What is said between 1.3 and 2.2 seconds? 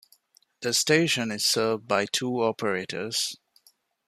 served by